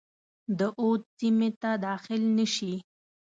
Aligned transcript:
د 0.57 0.59
اود 0.81 1.01
سیمي 1.17 1.49
ته 1.61 1.71
داخل 1.87 2.21
نه 2.37 2.45
شي. 2.55 2.73